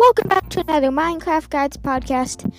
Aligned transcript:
welcome 0.00 0.28
back 0.28 0.48
to 0.48 0.60
another 0.60 0.88
Minecraft 0.88 1.50
Guides 1.50 1.76
podcast. 1.76 2.50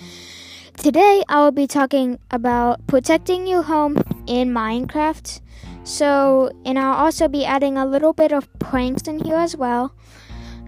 Today 0.76 1.24
I 1.28 1.40
will 1.40 1.50
be 1.50 1.66
talking 1.66 2.20
about 2.30 2.86
protecting 2.86 3.48
your 3.48 3.62
home 3.62 3.96
in 4.28 4.54
Minecraft. 4.54 5.40
So, 5.82 6.52
and 6.64 6.78
I'll 6.78 6.94
also 6.94 7.26
be 7.26 7.44
adding 7.44 7.76
a 7.76 7.84
little 7.84 8.12
bit 8.12 8.30
of 8.30 8.46
pranks 8.60 9.08
in 9.08 9.18
here 9.18 9.34
as 9.34 9.56
well. 9.56 9.92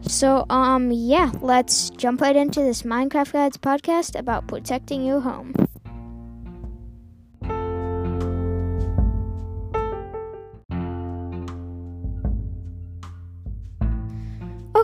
So, 0.02 0.46
um, 0.50 0.90
yeah, 0.90 1.30
let's 1.40 1.90
jump 1.90 2.20
right 2.20 2.34
into 2.34 2.60
this 2.60 2.82
Minecraft 2.82 3.30
Guides 3.30 3.56
podcast 3.56 4.18
about 4.18 4.48
protecting 4.48 5.06
your 5.06 5.20
home. 5.20 5.54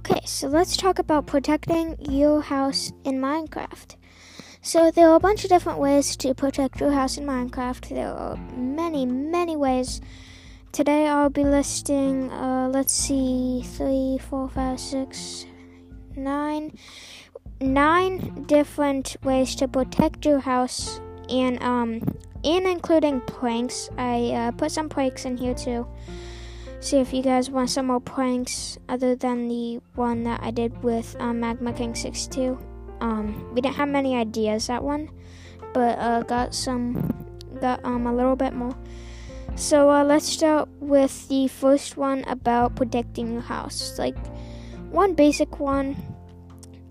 Okay, 0.01 0.23
so 0.25 0.49
let's 0.49 0.79
talk 0.79 0.99
about 0.99 1.27
protecting 1.27 1.95
your 2.01 2.41
house 2.41 2.91
in 3.05 3.21
Minecraft. 3.21 3.97
So, 4.63 4.91
there 4.91 5.07
are 5.11 5.17
a 5.17 5.21
bunch 5.21 5.45
of 5.45 5.51
different 5.51 5.79
ways 5.79 6.17
to 6.17 6.35
protect 6.35 6.81
your 6.81 6.93
house 6.93 7.19
in 7.19 7.27
Minecraft. 7.27 7.87
There 7.91 8.09
are 8.09 8.39
many, 8.57 9.05
many 9.05 9.57
ways. 9.57 10.01
Today 10.73 11.07
I'll 11.07 11.29
be 11.29 11.45
listing, 11.45 12.33
uh, 12.33 12.71
let's 12.73 12.95
see, 12.95 13.63
three, 13.63 14.17
four, 14.17 14.49
five, 14.49 14.81
six, 14.81 15.45
nine, 16.17 16.79
nine 17.61 18.45
different 18.45 19.19
ways 19.23 19.55
to 19.57 19.69
protect 19.69 20.25
your 20.25 20.41
house, 20.41 20.99
and 21.29 21.63
um, 21.63 22.01
and 22.43 22.67
including 22.67 23.21
pranks. 23.21 23.91
I 23.99 24.31
uh, 24.31 24.53
put 24.53 24.73
some 24.73 24.89
pranks 24.89 25.27
in 25.27 25.37
here 25.37 25.55
too 25.55 25.87
see 26.81 26.97
if 26.97 27.13
you 27.13 27.23
guys 27.23 27.51
want 27.51 27.69
some 27.71 27.87
more 27.87 28.01
pranks 28.01 28.79
other 28.89 29.15
than 29.15 29.49
the 29.49 29.81
one 29.95 30.25
that 30.25 30.41
I 30.43 30.51
did 30.51 30.83
with 30.83 31.15
um, 31.21 31.41
Magma 31.41 31.73
King 31.73 31.95
62. 31.95 32.59
Um, 33.01 33.55
we 33.55 33.61
didn't 33.61 33.77
have 33.77 33.89
many 33.89 34.17
ideas 34.17 34.67
that 34.67 34.83
one, 34.83 35.11
but 35.73 35.99
uh, 35.99 36.23
got 36.23 36.55
some, 36.55 37.13
got 37.61 37.85
um 37.85 38.07
a 38.07 38.15
little 38.15 38.37
bit 38.37 38.55
more. 38.55 38.75
So 39.57 39.91
uh, 39.91 40.05
let's 40.05 40.27
start 40.27 40.69
with 40.81 41.29
the 41.29 41.49
first 41.49 41.97
one 41.97 42.25
about 42.25 42.77
protecting 42.77 43.33
your 43.33 43.43
house. 43.43 43.99
Like 43.99 44.17
one 44.91 45.15
basic 45.15 45.61
one 45.61 45.97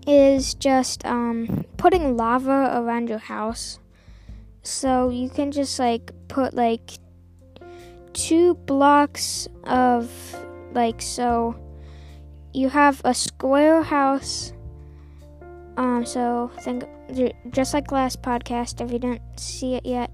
is 0.06 0.54
just 0.54 1.04
um 1.04 1.64
putting 1.76 2.16
lava 2.16 2.72
around 2.78 3.08
your 3.08 3.18
house. 3.18 3.78
So 4.62 5.10
you 5.10 5.28
can 5.28 5.50
just 5.50 5.78
like 5.78 6.12
put 6.28 6.54
like 6.54 6.98
two 8.12 8.54
blocks 8.66 9.48
of 9.64 10.10
like 10.72 11.00
so 11.00 11.54
you 12.52 12.68
have 12.68 13.00
a 13.04 13.14
square 13.14 13.82
house 13.82 14.52
um 15.76 16.04
so 16.04 16.50
think 16.60 16.84
just 17.50 17.74
like 17.74 17.92
last 17.92 18.22
podcast 18.22 18.80
if 18.80 18.92
you 18.92 18.98
didn't 18.98 19.22
see 19.38 19.74
it 19.74 19.86
yet 19.86 20.10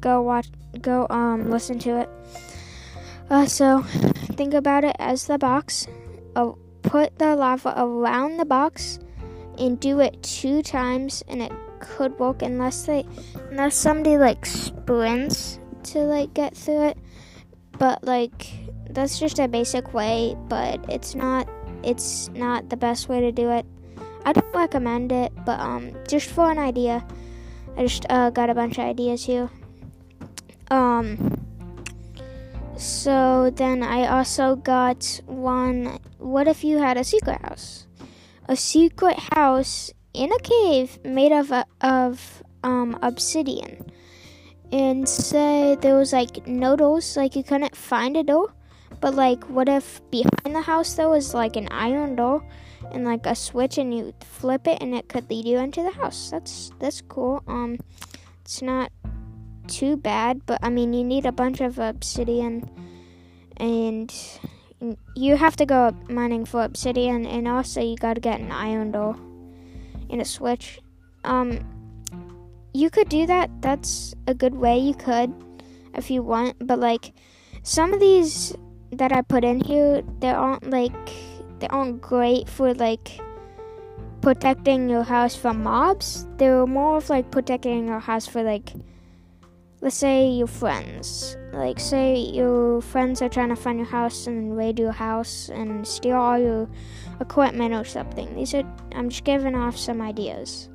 go 0.00 0.22
watch 0.22 0.48
go 0.80 1.06
um 1.10 1.50
listen 1.50 1.78
to 1.78 2.00
it. 2.00 2.08
Uh, 3.30 3.46
so 3.46 3.82
think 4.32 4.54
about 4.54 4.84
it 4.84 4.96
as 4.98 5.26
the 5.26 5.38
box. 5.38 5.86
Uh, 6.34 6.52
put 6.82 7.18
the 7.18 7.36
lava 7.36 7.74
around 7.76 8.38
the 8.38 8.44
box 8.44 8.98
and 9.58 9.78
do 9.80 10.00
it 10.00 10.22
two 10.22 10.62
times 10.62 11.22
and 11.28 11.42
it 11.42 11.52
could 11.80 12.18
work 12.18 12.42
unless 12.42 12.86
they 12.86 13.04
unless 13.50 13.74
somebody 13.74 14.16
like 14.16 14.46
sprints 14.46 15.58
to 15.82 15.98
like 15.98 16.32
get 16.34 16.56
through 16.56 16.86
it 16.86 16.98
but 17.78 18.02
like 18.04 18.50
that's 18.90 19.18
just 19.18 19.38
a 19.38 19.48
basic 19.48 19.94
way 19.94 20.36
but 20.48 20.84
it's 20.88 21.14
not 21.14 21.48
it's 21.82 22.28
not 22.30 22.68
the 22.68 22.76
best 22.76 23.08
way 23.08 23.20
to 23.20 23.30
do 23.30 23.50
it. 23.50 23.64
I 24.24 24.32
don't 24.32 24.54
recommend 24.54 25.12
it 25.12 25.32
but 25.46 25.60
um 25.60 25.92
just 26.08 26.28
for 26.28 26.50
an 26.50 26.58
idea 26.58 27.06
i 27.76 27.82
just 27.86 28.04
uh, 28.10 28.30
got 28.30 28.50
a 28.50 28.54
bunch 28.54 28.78
of 28.78 28.84
ideas 28.84 29.24
here. 29.24 29.48
Um 30.70 31.46
so 32.76 33.50
then 33.54 33.82
i 33.82 34.06
also 34.06 34.56
got 34.56 35.20
one 35.26 35.98
what 36.18 36.46
if 36.48 36.64
you 36.64 36.78
had 36.78 36.96
a 36.96 37.04
secret 37.04 37.40
house? 37.42 37.86
A 38.48 38.56
secret 38.56 39.18
house 39.32 39.92
in 40.12 40.32
a 40.32 40.38
cave 40.40 40.98
made 41.04 41.32
of 41.32 41.52
of 41.80 42.42
um 42.64 42.98
obsidian 43.02 43.90
and 44.72 45.08
say 45.08 45.76
there 45.80 45.96
was 45.96 46.12
like 46.12 46.46
no 46.46 46.76
doors, 46.76 47.16
like 47.16 47.36
you 47.36 47.42
couldn't 47.42 47.76
find 47.76 48.16
a 48.16 48.22
door. 48.22 48.52
But 49.00 49.14
like, 49.14 49.44
what 49.44 49.68
if 49.68 50.00
behind 50.10 50.54
the 50.54 50.62
house 50.62 50.94
there 50.94 51.08
was 51.08 51.34
like 51.34 51.56
an 51.56 51.68
iron 51.70 52.16
door 52.16 52.42
and 52.92 53.04
like 53.04 53.26
a 53.26 53.34
switch, 53.34 53.78
and 53.78 53.94
you 53.94 54.12
flip 54.24 54.66
it, 54.66 54.82
and 54.82 54.94
it 54.94 55.08
could 55.08 55.28
lead 55.30 55.46
you 55.46 55.58
into 55.58 55.82
the 55.82 55.92
house? 55.92 56.30
That's 56.30 56.72
that's 56.78 57.00
cool. 57.02 57.42
Um, 57.46 57.78
it's 58.42 58.62
not 58.62 58.90
too 59.68 59.96
bad, 59.96 60.44
but 60.46 60.58
I 60.62 60.70
mean, 60.70 60.92
you 60.92 61.04
need 61.04 61.26
a 61.26 61.32
bunch 61.32 61.60
of 61.60 61.78
obsidian, 61.78 62.68
and 63.58 64.12
you 65.14 65.36
have 65.36 65.56
to 65.56 65.66
go 65.66 65.92
mining 66.08 66.44
for 66.44 66.64
obsidian, 66.64 67.26
and 67.26 67.46
also 67.46 67.80
you 67.80 67.96
gotta 67.96 68.20
get 68.20 68.40
an 68.40 68.50
iron 68.50 68.92
door 68.92 69.16
and 70.10 70.20
a 70.20 70.24
switch. 70.24 70.80
Um, 71.24 71.60
you 72.72 72.90
could 72.90 73.08
do 73.08 73.26
that. 73.26 73.50
That's 73.62 74.14
a 74.26 74.34
good 74.34 74.54
way 74.54 74.78
you 74.78 74.94
could 74.94 75.32
if 75.94 76.10
you 76.10 76.22
want, 76.22 76.56
but 76.66 76.78
like 76.78 77.12
some 77.62 77.92
of 77.92 78.00
these 78.00 78.54
that 78.92 79.12
I 79.12 79.22
put 79.22 79.44
in 79.44 79.60
here, 79.60 80.02
they 80.20 80.30
aren't 80.30 80.70
like 80.70 80.92
they 81.58 81.68
aren't 81.68 82.00
great 82.00 82.48
for 82.48 82.72
like 82.74 83.20
protecting 84.20 84.88
your 84.88 85.02
house 85.02 85.34
from 85.34 85.62
mobs. 85.62 86.26
They're 86.36 86.66
more 86.66 86.98
of 86.98 87.10
like 87.10 87.30
protecting 87.30 87.88
your 87.88 88.00
house 88.00 88.26
for 88.26 88.42
like 88.42 88.72
let's 89.80 89.96
say 89.96 90.28
your 90.28 90.46
friends. 90.46 91.36
Like 91.52 91.80
say 91.80 92.16
your 92.16 92.80
friends 92.80 93.22
are 93.22 93.28
trying 93.28 93.48
to 93.48 93.56
find 93.56 93.78
your 93.78 93.88
house 93.88 94.26
and 94.26 94.56
raid 94.56 94.78
your 94.78 94.92
house 94.92 95.48
and 95.48 95.86
steal 95.86 96.16
all 96.16 96.38
your 96.38 96.68
equipment 97.20 97.74
or 97.74 97.84
something. 97.84 98.34
These 98.34 98.54
are 98.54 98.64
I'm 98.92 99.08
just 99.08 99.24
giving 99.24 99.54
off 99.54 99.76
some 99.76 100.00
ideas. 100.00 100.68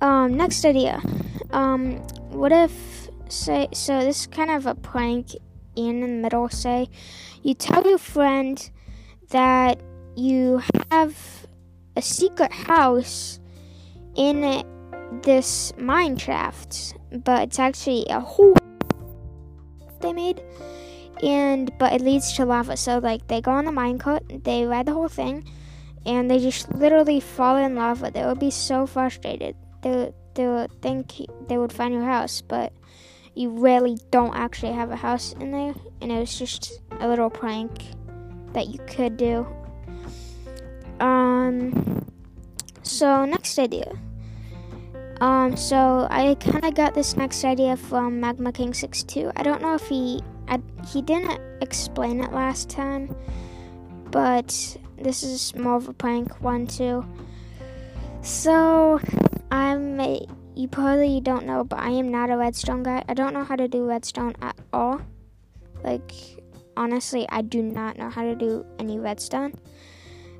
Um, 0.00 0.36
next 0.36 0.64
idea. 0.64 1.02
Um, 1.50 1.96
what 2.30 2.52
if 2.52 2.72
say 3.28 3.68
so 3.72 4.00
this 4.00 4.20
is 4.20 4.26
kind 4.26 4.50
of 4.50 4.66
a 4.66 4.74
prank 4.74 5.34
in 5.76 6.00
the 6.00 6.08
middle, 6.08 6.48
say 6.48 6.88
you 7.42 7.54
tell 7.54 7.86
your 7.86 7.98
friend 7.98 8.70
that 9.30 9.80
you 10.16 10.62
have 10.90 11.46
a 11.96 12.02
secret 12.02 12.52
house 12.52 13.40
in 14.16 14.64
this 15.22 15.72
mine 15.78 16.16
shaft, 16.16 16.94
but 17.12 17.42
it's 17.44 17.58
actually 17.58 18.06
a 18.10 18.20
hole 18.20 18.54
they 20.00 20.12
made 20.12 20.42
and 21.22 21.70
but 21.78 21.92
it 21.92 22.00
leads 22.00 22.32
to 22.34 22.44
lava. 22.44 22.76
So 22.76 22.98
like 22.98 23.26
they 23.28 23.40
go 23.40 23.52
on 23.52 23.64
the 23.64 23.70
minecart, 23.70 24.44
they 24.44 24.64
ride 24.64 24.86
the 24.86 24.94
whole 24.94 25.08
thing, 25.08 25.44
and 26.06 26.30
they 26.30 26.38
just 26.38 26.72
literally 26.72 27.20
fall 27.20 27.56
in 27.56 27.74
lava. 27.74 28.10
They 28.10 28.24
would 28.24 28.38
be 28.38 28.50
so 28.50 28.86
frustrated 28.86 29.56
they 29.82 30.12
they 30.34 30.46
would 30.46 30.70
think 30.82 31.12
they 31.48 31.58
would 31.58 31.72
find 31.72 31.92
your 31.92 32.04
house, 32.04 32.40
but 32.40 32.72
you 33.34 33.50
really 33.50 33.98
don't 34.10 34.34
actually 34.34 34.72
have 34.72 34.90
a 34.90 34.96
house 34.96 35.32
in 35.34 35.50
there, 35.50 35.74
and 36.00 36.12
it 36.12 36.18
was 36.18 36.38
just 36.38 36.80
a 37.00 37.08
little 37.08 37.30
prank 37.30 37.70
that 38.52 38.68
you 38.68 38.78
could 38.86 39.16
do. 39.16 39.46
Um. 41.00 42.06
So 42.82 43.24
next 43.24 43.58
idea. 43.58 43.92
Um. 45.20 45.56
So 45.56 46.06
I 46.10 46.36
kind 46.40 46.64
of 46.64 46.74
got 46.74 46.94
this 46.94 47.16
next 47.16 47.44
idea 47.44 47.76
from 47.76 48.20
Magma 48.20 48.52
King 48.52 48.74
62. 48.74 49.32
I 49.36 49.42
don't 49.42 49.62
know 49.62 49.74
if 49.74 49.86
he 49.88 50.22
I, 50.48 50.60
he 50.92 51.00
didn't 51.00 51.40
explain 51.62 52.20
it 52.20 52.32
last 52.32 52.68
time, 52.68 53.14
but 54.10 54.76
this 54.98 55.22
is 55.22 55.54
more 55.54 55.76
of 55.76 55.88
a 55.88 55.92
prank 55.92 56.42
one 56.42 56.66
too. 56.66 57.04
So 58.22 59.00
I'm 59.50 60.00
a, 60.00 60.26
you 60.54 60.68
probably 60.68 61.20
don't 61.20 61.46
know, 61.46 61.64
but 61.64 61.80
I 61.80 61.90
am 61.90 62.10
not 62.10 62.30
a 62.30 62.36
redstone 62.36 62.82
guy. 62.82 63.04
I 63.08 63.14
don't 63.14 63.34
know 63.34 63.44
how 63.44 63.56
to 63.56 63.68
do 63.68 63.84
redstone 63.84 64.34
at 64.40 64.56
all. 64.72 65.00
Like 65.82 66.12
honestly, 66.76 67.26
I 67.28 67.42
do 67.42 67.62
not 67.62 67.98
know 67.98 68.10
how 68.10 68.22
to 68.22 68.34
do 68.34 68.64
any 68.78 68.98
redstone. 68.98 69.54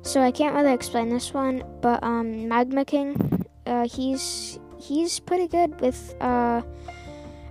So 0.03 0.21
I 0.21 0.31
can't 0.31 0.55
really 0.55 0.73
explain 0.73 1.09
this 1.09 1.33
one, 1.33 1.63
but 1.81 2.03
um 2.03 2.47
Magma 2.47 2.85
King, 2.85 3.45
uh, 3.65 3.87
he's 3.87 4.59
he's 4.79 5.19
pretty 5.19 5.47
good 5.47 5.79
with 5.81 6.15
uh 6.21 6.61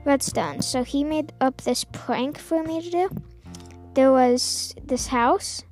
redstone. 0.04 0.62
So 0.62 0.82
he 0.82 1.04
made 1.04 1.32
up 1.40 1.60
this 1.62 1.84
prank 1.84 2.38
for 2.38 2.62
me 2.62 2.82
to 2.82 2.90
do. 2.90 3.10
There 3.94 4.12
was 4.12 4.74
this 4.82 5.08
house. 5.08 5.62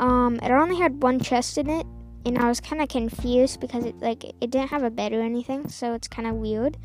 Um, 0.00 0.40
it 0.42 0.50
only 0.50 0.78
had 0.78 1.02
one 1.02 1.20
chest 1.20 1.58
in 1.58 1.70
it, 1.70 1.86
and 2.24 2.38
I 2.38 2.48
was 2.48 2.60
kind 2.60 2.80
of 2.82 2.88
confused 2.88 3.60
because 3.60 3.84
it 3.84 4.00
like 4.00 4.24
it 4.24 4.50
didn't 4.50 4.70
have 4.70 4.82
a 4.82 4.90
bed 4.90 5.12
or 5.12 5.22
anything, 5.22 5.68
so 5.68 5.94
it's 5.94 6.08
kind 6.08 6.28
of 6.28 6.34
weird. 6.34 6.76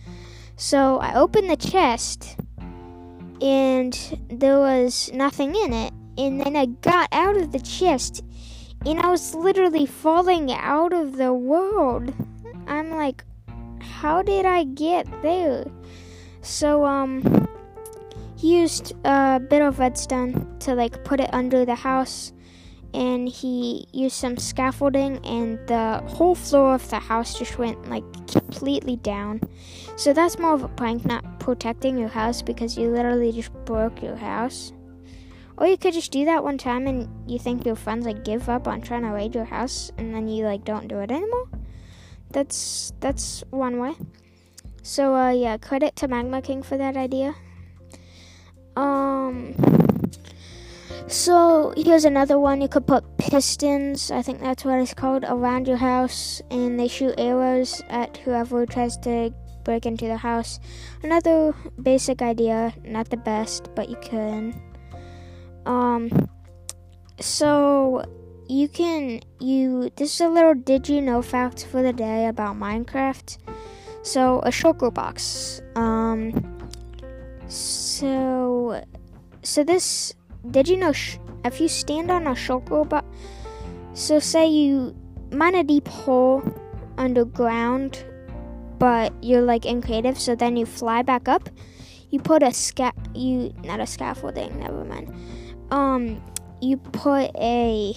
So 0.55 0.99
I 0.99 1.13
opened 1.15 1.49
the 1.49 1.57
chest, 1.57 2.37
and 3.41 3.93
there 4.29 4.59
was 4.59 5.11
nothing 5.13 5.55
in 5.55 5.73
it. 5.73 5.93
And 6.17 6.41
then 6.41 6.55
I 6.55 6.65
got 6.65 7.09
out 7.11 7.37
of 7.37 7.51
the 7.51 7.59
chest, 7.59 8.23
and 8.85 8.99
I 8.99 9.09
was 9.09 9.35
literally 9.35 9.85
falling 9.85 10.51
out 10.51 10.93
of 10.93 11.17
the 11.17 11.33
world. 11.33 12.11
I'm 12.65 12.89
like, 12.91 13.23
how 13.79 14.23
did 14.23 14.45
I 14.45 14.63
get 14.63 15.05
there? 15.21 15.65
So, 16.41 16.85
um, 16.85 17.47
he 18.35 18.59
used 18.59 18.93
a 19.03 19.39
bit 19.39 19.61
of 19.61 19.79
redstone 19.79 20.57
to 20.59 20.73
like 20.73 21.03
put 21.03 21.19
it 21.19 21.29
under 21.33 21.65
the 21.65 21.75
house 21.75 22.33
and 22.93 23.27
he 23.27 23.87
used 23.91 24.15
some 24.15 24.37
scaffolding 24.37 25.23
and 25.25 25.59
the 25.67 26.01
whole 26.07 26.35
floor 26.35 26.75
of 26.75 26.89
the 26.89 26.99
house 26.99 27.37
just 27.37 27.57
went 27.57 27.89
like 27.89 28.03
completely 28.27 28.95
down. 28.97 29.41
So 29.95 30.13
that's 30.13 30.39
more 30.39 30.53
of 30.53 30.63
a 30.63 30.67
prank 30.67 31.05
not 31.05 31.39
protecting 31.39 31.97
your 31.97 32.09
house 32.09 32.41
because 32.41 32.77
you 32.77 32.89
literally 32.89 33.31
just 33.31 33.53
broke 33.65 34.01
your 34.01 34.15
house. 34.15 34.73
Or 35.57 35.65
you 35.65 35.77
could 35.77 35.93
just 35.93 36.11
do 36.11 36.25
that 36.25 36.43
one 36.43 36.57
time 36.57 36.85
and 36.85 37.09
you 37.29 37.39
think 37.39 37.65
your 37.65 37.75
friends 37.75 38.05
like 38.05 38.23
give 38.23 38.47
up 38.47 38.67
on 38.67 38.81
trying 38.81 39.01
to 39.01 39.09
raid 39.09 39.33
your 39.33 39.45
house 39.45 39.91
and 39.97 40.13
then 40.13 40.27
you 40.27 40.45
like 40.45 40.63
don't 40.63 40.87
do 40.87 40.99
it 40.99 41.11
anymore. 41.11 41.49
That's 42.31 42.93
that's 42.99 43.43
one 43.49 43.79
way. 43.79 43.95
So 44.83 45.15
uh 45.15 45.31
yeah 45.31 45.57
credit 45.57 45.95
to 45.97 46.07
magma 46.07 46.41
king 46.41 46.61
for 46.61 46.77
that 46.77 46.95
idea. 46.95 47.35
Um 48.75 49.55
so 51.07 51.73
here's 51.75 52.05
another 52.05 52.39
one. 52.39 52.61
You 52.61 52.67
could 52.67 52.85
put 52.85 53.17
pistons, 53.17 54.11
I 54.11 54.21
think 54.21 54.39
that's 54.39 54.65
what 54.65 54.79
it's 54.79 54.93
called, 54.93 55.23
around 55.27 55.67
your 55.67 55.77
house, 55.77 56.41
and 56.51 56.79
they 56.79 56.87
shoot 56.87 57.15
arrows 57.17 57.81
at 57.89 58.17
whoever 58.17 58.65
tries 58.65 58.97
to 58.99 59.33
break 59.63 59.85
into 59.85 60.07
the 60.07 60.17
house. 60.17 60.59
Another 61.03 61.53
basic 61.81 62.21
idea, 62.21 62.73
not 62.83 63.09
the 63.09 63.17
best, 63.17 63.69
but 63.75 63.89
you 63.89 63.97
can. 64.01 64.59
Um, 65.65 66.29
so 67.19 68.03
you 68.49 68.69
can 68.69 69.19
you 69.39 69.89
this 69.97 70.13
is 70.15 70.21
a 70.21 70.29
little 70.29 70.53
did 70.53 70.87
you 70.87 71.01
know 71.01 71.21
fact 71.21 71.65
for 71.65 71.81
the 71.81 71.93
day 71.93 72.27
about 72.27 72.55
Minecraft. 72.55 73.37
So 74.03 74.39
a 74.39 74.49
shulker 74.49 74.93
box. 74.93 75.61
Um, 75.75 76.31
so 77.47 78.81
so 79.43 79.63
this 79.63 80.13
did 80.51 80.67
you 80.67 80.77
know 80.77 80.91
sh- 80.91 81.17
if 81.45 81.59
you 81.59 81.67
stand 81.67 82.11
on 82.11 82.27
a 82.27 82.31
shulker 82.31 82.87
box, 82.87 83.07
so 83.93 84.19
say 84.19 84.47
you 84.47 84.95
mine 85.31 85.55
a 85.55 85.63
deep 85.63 85.87
hole 85.87 86.43
underground, 86.97 88.03
but 88.79 89.13
you're 89.21 89.41
like 89.41 89.65
in 89.65 89.81
creative, 89.81 90.19
so 90.19 90.35
then 90.35 90.57
you 90.57 90.65
fly 90.65 91.01
back 91.01 91.27
up. 91.27 91.49
You 92.09 92.19
put 92.19 92.43
a 92.43 92.53
sca 92.53 92.93
you 93.13 93.53
not 93.63 93.79
a 93.79 93.85
scaffolding, 93.85 94.59
never 94.59 94.85
mind. 94.85 95.13
Um, 95.71 96.21
you 96.61 96.77
put 96.77 97.31
a 97.35 97.93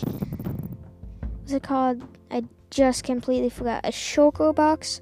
what's 1.40 1.52
it 1.52 1.62
called? 1.62 2.02
I 2.30 2.44
just 2.70 3.04
completely 3.04 3.50
forgot 3.50 3.84
a 3.84 3.90
shulker 3.90 4.54
box 4.54 5.00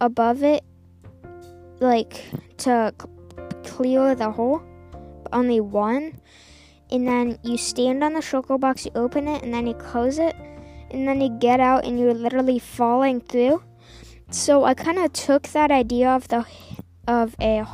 above 0.00 0.42
it, 0.42 0.62
like 1.80 2.24
to 2.58 2.92
clear 3.64 4.14
the 4.14 4.30
hole. 4.30 4.62
But 5.22 5.34
only 5.34 5.60
one 5.60 6.20
and 6.94 7.08
then 7.08 7.38
you 7.42 7.58
stand 7.58 8.04
on 8.04 8.14
the 8.14 8.20
shulker 8.20 8.58
box, 8.58 8.84
you 8.86 8.92
open 8.94 9.26
it, 9.26 9.42
and 9.42 9.52
then 9.52 9.66
you 9.66 9.74
close 9.74 10.20
it, 10.20 10.36
and 10.92 11.08
then 11.08 11.20
you 11.20 11.28
get 11.40 11.58
out, 11.58 11.84
and 11.84 11.98
you're 11.98 12.14
literally 12.14 12.60
falling 12.60 13.20
through. 13.20 13.60
So 14.30 14.62
I 14.62 14.74
kind 14.74 14.98
of 14.98 15.12
took 15.12 15.48
that 15.48 15.72
idea 15.72 16.08
of 16.08 16.28
the 16.28 16.46
of 17.08 17.34
a 17.40 17.66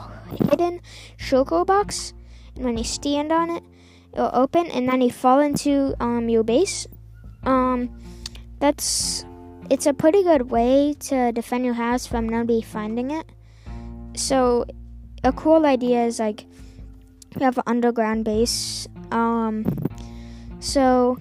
hidden 0.49 0.81
shulker 1.19 1.67
box, 1.67 2.15
and 2.57 2.65
when 2.65 2.79
you 2.79 2.85
stand 2.85 3.31
on 3.31 3.51
it, 3.51 3.63
it'll 4.15 4.31
open, 4.33 4.71
and 4.71 4.89
then 4.89 5.03
you 5.03 5.11
fall 5.11 5.41
into 5.41 5.95
um, 6.01 6.31
your 6.31 6.43
base. 6.43 6.87
Um, 7.45 7.93
that's 8.59 9.27
it's 9.69 9.85
a 9.85 9.93
pretty 9.93 10.23
good 10.23 10.51
way 10.51 10.97
to 11.13 11.31
defend 11.33 11.67
your 11.67 11.75
house 11.75 12.07
from 12.07 12.27
nobody 12.27 12.63
finding 12.63 13.11
it. 13.11 13.27
So 14.17 14.65
a 15.23 15.33
cool 15.33 15.67
idea 15.67 16.07
is 16.07 16.19
like 16.19 16.47
you 17.37 17.45
have 17.45 17.59
an 17.59 17.65
underground 17.67 18.25
base 18.25 18.89
um, 19.11 19.65
so 20.61 21.19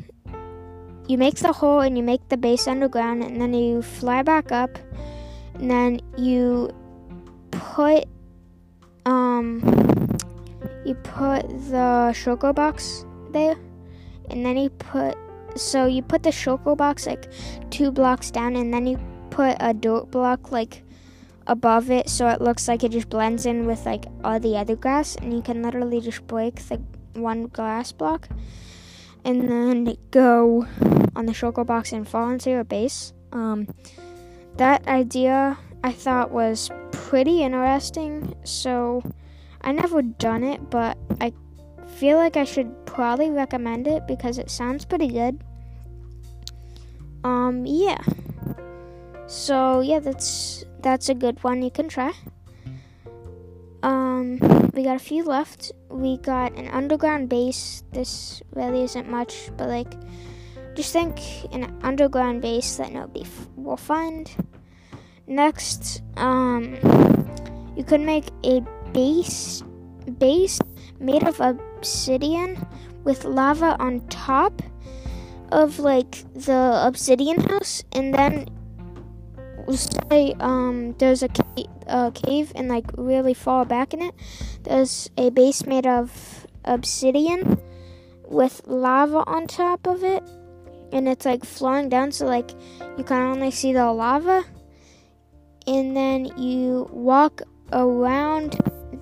you 1.07 1.17
make 1.17 1.35
the 1.35 1.51
hole 1.51 1.79
and 1.79 1.97
you 1.97 2.03
make 2.03 2.27
the 2.29 2.37
base 2.37 2.67
underground, 2.67 3.23
and 3.23 3.41
then 3.41 3.53
you 3.53 3.81
fly 3.81 4.21
back 4.21 4.51
up, 4.51 4.77
and 5.55 5.69
then 5.69 5.99
you 6.17 6.69
put 7.51 8.05
um 9.05 9.61
you 10.85 10.93
put 10.95 11.47
the 11.69 12.11
shulker 12.13 12.53
box 12.53 13.05
there, 13.31 13.55
and 14.29 14.45
then 14.45 14.57
you 14.57 14.69
put 14.69 15.17
so 15.55 15.85
you 15.85 16.01
put 16.01 16.23
the 16.23 16.29
shulker 16.29 16.77
box 16.77 17.07
like 17.07 17.31
two 17.71 17.91
blocks 17.91 18.29
down, 18.31 18.55
and 18.55 18.73
then 18.73 18.85
you 18.85 18.99
put 19.29 19.55
a 19.59 19.73
dirt 19.73 20.11
block 20.11 20.51
like 20.51 20.83
above 21.47 21.89
it 21.89 22.07
so 22.07 22.27
it 22.27 22.41
looks 22.41 22.67
like 22.67 22.83
it 22.83 22.91
just 22.91 23.09
blends 23.09 23.47
in 23.47 23.65
with 23.65 23.83
like 23.85 24.05
all 24.23 24.39
the 24.39 24.55
other 24.55 24.75
grass 24.75 25.15
and 25.15 25.33
you 25.33 25.41
can 25.41 25.63
literally 25.63 25.99
just 25.99 26.25
break 26.27 26.55
the 26.67 26.79
one 27.21 27.47
glass 27.47 27.91
block 27.91 28.27
and 29.25 29.49
then 29.49 29.95
go 30.11 30.65
on 31.15 31.25
the 31.25 31.33
shulker 31.33 31.65
box 31.65 31.91
and 31.91 32.07
fall 32.07 32.29
into 32.29 32.49
your 32.49 32.63
base. 32.63 33.13
Um, 33.31 33.67
that 34.57 34.87
idea 34.87 35.57
I 35.83 35.91
thought 35.91 36.31
was 36.31 36.69
pretty 36.91 37.43
interesting, 37.43 38.35
so 38.43 39.03
I 39.61 39.71
never 39.71 40.01
done 40.01 40.43
it, 40.43 40.69
but 40.69 40.97
I 41.21 41.33
feel 41.97 42.17
like 42.17 42.37
I 42.37 42.43
should 42.43 42.85
probably 42.85 43.29
recommend 43.29 43.87
it 43.87 44.07
because 44.07 44.37
it 44.37 44.49
sounds 44.49 44.85
pretty 44.85 45.07
good. 45.07 45.43
Um, 47.23 47.65
yeah. 47.65 48.01
So 49.27 49.81
yeah, 49.81 49.99
that's 49.99 50.65
that's 50.81 51.09
a 51.09 51.13
good 51.13 51.43
one 51.43 51.61
you 51.61 51.71
can 51.71 51.87
try. 51.89 52.13
Um, 54.19 54.71
we 54.73 54.83
got 54.83 54.97
a 54.97 54.99
few 54.99 55.23
left. 55.23 55.71
We 55.89 56.17
got 56.17 56.51
an 56.57 56.67
underground 56.67 57.29
base. 57.29 57.83
This 57.93 58.41
really 58.53 58.83
isn't 58.83 59.09
much, 59.09 59.49
but 59.55 59.69
like, 59.69 59.93
just 60.75 60.91
think 60.91 61.19
an 61.53 61.71
underground 61.83 62.41
base 62.41 62.75
that 62.77 62.91
nobody 62.91 63.23
f- 63.23 63.47
will 63.55 63.77
find. 63.77 64.29
Next, 65.25 66.01
um, 66.17 66.75
you 67.77 67.83
could 67.83 68.01
make 68.01 68.27
a 68.43 68.61
base 68.91 69.63
base 70.17 70.59
made 70.99 71.23
of 71.23 71.39
obsidian 71.39 72.57
with 73.03 73.23
lava 73.23 73.77
on 73.79 74.01
top 74.09 74.61
of 75.51 75.79
like 75.79 76.25
the 76.33 76.83
obsidian 76.83 77.39
house, 77.39 77.83
and 77.93 78.13
then 78.13 78.49
say 79.77 80.33
um 80.39 80.95
there's 80.99 81.23
a 81.23 81.29
a 81.87 82.11
cave 82.11 82.51
and 82.55 82.67
like 82.67 82.85
really 82.97 83.33
far 83.33 83.65
back 83.65 83.93
in 83.93 84.01
it 84.01 84.13
there's 84.63 85.09
a 85.17 85.29
base 85.29 85.65
made 85.65 85.87
of 85.87 86.47
obsidian 86.65 87.59
with 88.27 88.61
lava 88.67 89.23
on 89.25 89.47
top 89.47 89.87
of 89.87 90.03
it 90.03 90.23
and 90.91 91.07
it's 91.07 91.25
like 91.25 91.43
flowing 91.45 91.89
down 91.89 92.11
so 92.11 92.25
like 92.25 92.51
you 92.97 93.03
can 93.03 93.21
only 93.21 93.51
see 93.51 93.73
the 93.73 93.91
lava. 93.91 94.43
And 95.67 95.95
then 95.95 96.25
you 96.37 96.89
walk 96.91 97.41
around 97.71 98.57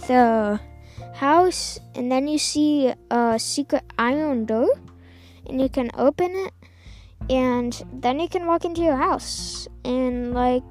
the 0.07 0.59
house 1.15 1.79
and 1.95 2.11
then 2.11 2.27
you 2.27 2.37
see 2.37 2.93
a 3.09 3.39
secret 3.39 3.83
iron 3.97 4.45
door 4.45 4.69
and 5.47 5.61
you 5.61 5.69
can 5.69 5.89
open 5.97 6.31
it 6.35 6.53
and 7.29 7.83
then 7.93 8.19
you 8.19 8.29
can 8.29 8.45
walk 8.45 8.65
into 8.65 8.81
your 8.81 8.95
house. 8.95 9.67
And 9.83 10.33
like 10.33 10.63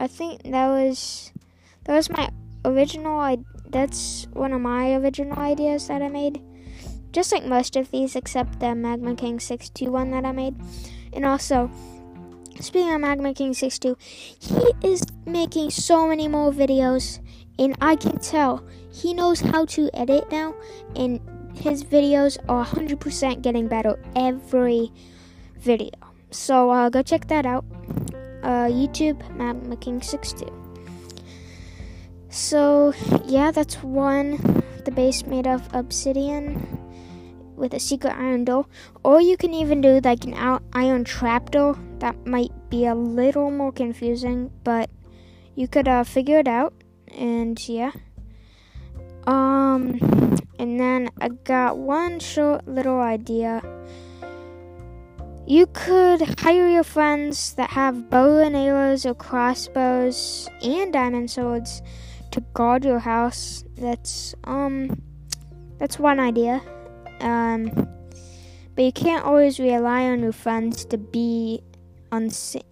i 0.00 0.06
think 0.06 0.42
that 0.42 0.68
was 0.68 1.32
that 1.84 1.94
was 1.94 2.10
my 2.10 2.28
original 2.64 3.18
I, 3.18 3.38
that's 3.68 4.26
one 4.32 4.52
of 4.52 4.60
my 4.60 4.94
original 4.94 5.38
ideas 5.38 5.88
that 5.88 6.02
i 6.02 6.08
made. 6.08 6.40
Just 7.12 7.32
like 7.32 7.44
most 7.44 7.76
of 7.76 7.90
these 7.90 8.16
except 8.16 8.60
the 8.60 8.74
magma 8.74 9.14
king 9.14 9.38
6.2 9.38 9.88
one 9.88 10.10
that 10.10 10.24
i 10.24 10.32
made. 10.32 10.54
And 11.12 11.24
also 11.24 11.70
speaking 12.60 12.92
of 12.92 13.00
magma 13.00 13.34
king 13.34 13.52
6.2 13.52 13.96
he 14.38 14.88
is 14.88 15.04
making 15.26 15.70
so 15.70 16.06
many 16.08 16.28
more 16.28 16.52
videos. 16.52 17.20
And 17.58 17.76
i 17.80 17.96
can 17.96 18.18
tell 18.18 18.64
he 18.92 19.14
knows 19.14 19.40
how 19.40 19.64
to 19.66 19.90
edit 19.94 20.30
now. 20.30 20.54
And 20.96 21.20
his 21.54 21.84
videos 21.84 22.38
are 22.48 22.64
100% 22.64 23.42
getting 23.42 23.68
better 23.68 23.98
every 24.16 24.90
video. 25.62 25.94
So 26.30 26.70
uh, 26.70 26.90
go 26.90 27.02
check 27.02 27.28
that 27.28 27.46
out. 27.46 27.64
Uh, 28.42 28.66
YouTube, 28.66 29.22
Magma 29.36 29.76
King 29.76 30.02
62. 30.02 30.50
So 32.28 32.92
yeah, 33.24 33.50
that's 33.50 33.82
one. 33.82 34.62
The 34.84 34.90
base 34.90 35.24
made 35.24 35.46
of 35.46 35.62
obsidian 35.72 36.66
with 37.54 37.74
a 37.74 37.78
secret 37.78 38.14
iron 38.14 38.44
door, 38.44 38.66
or 39.04 39.20
you 39.20 39.36
can 39.36 39.54
even 39.54 39.80
do 39.80 40.00
like 40.02 40.24
an 40.24 40.34
iron 40.72 41.04
trapdoor. 41.04 41.78
That 42.00 42.26
might 42.26 42.50
be 42.68 42.86
a 42.86 42.94
little 42.94 43.50
more 43.50 43.70
confusing, 43.70 44.50
but 44.64 44.90
you 45.54 45.68
could 45.68 45.86
uh, 45.86 46.02
figure 46.02 46.40
it 46.40 46.48
out. 46.48 46.74
And 47.16 47.56
yeah. 47.68 47.92
Um, 49.26 50.00
and 50.58 50.80
then 50.80 51.10
I 51.20 51.28
got 51.28 51.78
one 51.78 52.18
short 52.18 52.66
little 52.66 53.00
idea 53.00 53.62
You 55.46 55.66
could 55.66 56.22
hire 56.40 56.68
your 56.68 56.84
friends 56.84 57.54
that 57.54 57.70
have 57.70 58.08
bow 58.08 58.38
and 58.38 58.54
arrows 58.54 59.04
or 59.04 59.14
crossbows 59.14 60.48
and 60.62 60.92
diamond 60.92 61.30
swords 61.30 61.82
to 62.30 62.40
guard 62.54 62.84
your 62.84 63.00
house. 63.00 63.64
That's 63.76 64.36
um 64.44 65.02
that's 65.78 65.98
one 65.98 66.20
idea. 66.20 66.62
Um 67.20 67.88
but 68.74 68.84
you 68.84 68.92
can't 68.92 69.24
always 69.24 69.58
rely 69.58 70.04
on 70.04 70.20
your 70.20 70.32
friends 70.32 70.84
to 70.86 70.96
be 70.96 71.60
on 72.12 72.30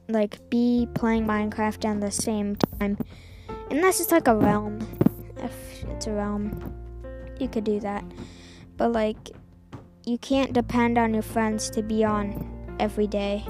like 0.09 0.39
be 0.49 0.89
playing 0.95 1.27
Minecraft 1.27 1.85
at 1.85 2.01
the 2.01 2.11
same 2.11 2.55
time. 2.55 2.97
Unless 3.71 4.01
it's 4.01 4.13
like 4.13 4.29
a 4.29 4.37
realm. 4.37 4.79
If 5.39 5.85
it's 5.91 6.07
a 6.07 6.13
realm, 6.13 6.73
you 7.41 7.49
could 7.49 7.65
do 7.65 7.81
that. 7.81 8.05
But 8.77 8.93
like 8.93 9.31
you 10.07 10.19
can't 10.19 10.53
depend 10.53 10.99
on 10.99 11.13
your 11.13 11.23
friends 11.23 11.69
to 11.71 11.83
be 11.83 12.05
on 12.05 12.60
every 12.81 13.07
day, 13.07 13.45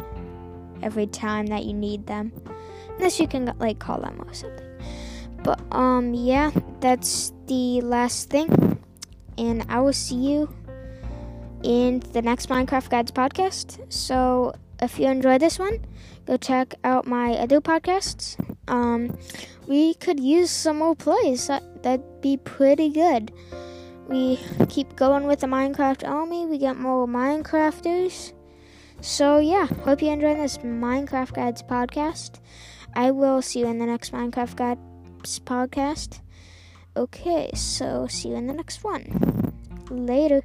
every 0.82 1.06
time 1.06 1.46
that 1.46 1.64
you 1.64 1.72
need 1.72 2.06
them. 2.06 2.32
Unless 2.96 3.20
you 3.20 3.28
can 3.28 3.54
like 3.58 3.78
call 3.78 4.00
them 4.00 4.20
or 4.26 4.34
something. 4.34 4.66
But 5.42 5.60
um 5.72 6.12
yeah, 6.12 6.50
that's 6.80 7.32
the 7.46 7.80
last 7.80 8.28
thing. 8.28 8.78
And 9.38 9.64
I 9.70 9.80
will 9.80 9.94
see 9.94 10.16
you 10.16 10.52
in 11.62 12.00
the 12.12 12.20
next 12.20 12.48
Minecraft 12.48 12.90
Guides 12.90 13.12
podcast. 13.12 13.80
So 13.88 14.52
if 14.82 14.98
you 14.98 15.06
enjoyed 15.06 15.40
this 15.40 15.58
one, 15.58 15.84
go 16.26 16.36
check 16.36 16.74
out 16.84 17.06
my 17.06 17.32
other 17.34 17.60
podcasts. 17.60 18.36
Um, 18.68 19.16
we 19.66 19.94
could 19.94 20.20
use 20.20 20.50
some 20.50 20.78
more 20.78 20.94
plays. 20.94 21.46
That 21.48 21.82
that'd 21.82 22.20
be 22.20 22.36
pretty 22.36 22.90
good. 22.90 23.32
We 24.08 24.38
keep 24.68 24.96
going 24.96 25.26
with 25.26 25.40
the 25.40 25.46
Minecraft 25.46 26.06
army. 26.08 26.46
We 26.46 26.58
get 26.58 26.76
more 26.76 27.06
Minecrafters. 27.06 28.32
So, 29.02 29.38
yeah, 29.38 29.66
hope 29.66 30.02
you 30.02 30.10
enjoyed 30.10 30.36
this 30.38 30.58
Minecraft 30.58 31.32
Guides 31.32 31.62
podcast. 31.62 32.40
I 32.94 33.10
will 33.10 33.40
see 33.40 33.60
you 33.60 33.66
in 33.66 33.78
the 33.78 33.86
next 33.86 34.12
Minecraft 34.12 34.56
Guides 34.56 35.40
podcast. 35.40 36.20
Okay, 36.96 37.50
so 37.54 38.06
see 38.08 38.28
you 38.28 38.36
in 38.36 38.46
the 38.46 38.52
next 38.52 38.84
one. 38.84 39.54
Later. 39.90 40.42